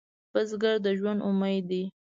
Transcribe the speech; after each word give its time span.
بزګر 0.31 0.75
د 0.85 0.87
ژوند 0.99 1.19
امید 1.27 1.63
دی 1.69 1.83